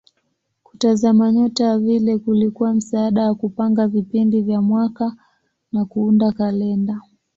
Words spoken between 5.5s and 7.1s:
na kuunda kalenda.